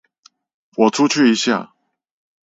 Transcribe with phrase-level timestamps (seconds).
[0.77, 1.75] 我出去一下